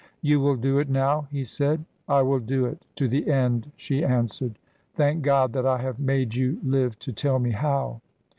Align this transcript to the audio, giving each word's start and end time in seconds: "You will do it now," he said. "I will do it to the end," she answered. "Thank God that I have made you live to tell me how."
"You 0.23 0.39
will 0.39 0.55
do 0.55 0.79
it 0.79 0.89
now," 0.89 1.27
he 1.29 1.45
said. 1.45 1.85
"I 2.07 2.23
will 2.23 2.39
do 2.39 2.65
it 2.65 2.87
to 2.95 3.07
the 3.07 3.27
end," 3.29 3.71
she 3.77 4.03
answered. 4.03 4.57
"Thank 4.95 5.21
God 5.21 5.53
that 5.53 5.67
I 5.67 5.77
have 5.77 5.99
made 5.99 6.33
you 6.33 6.59
live 6.63 6.97
to 7.01 7.11
tell 7.13 7.37
me 7.37 7.51
how." 7.51 8.01